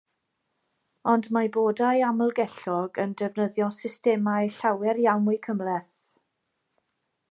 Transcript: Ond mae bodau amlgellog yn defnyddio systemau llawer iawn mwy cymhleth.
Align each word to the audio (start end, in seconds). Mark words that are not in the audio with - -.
Ond 1.13 1.27
mae 1.37 1.49
bodau 1.57 2.01
amlgellog 2.07 2.99
yn 3.05 3.15
defnyddio 3.23 3.71
systemau 3.83 4.53
llawer 4.57 5.05
iawn 5.07 5.27
mwy 5.29 5.41
cymhleth. 5.49 5.97